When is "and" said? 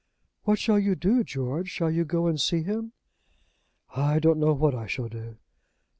2.25-2.41